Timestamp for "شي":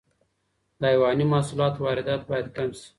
2.79-2.87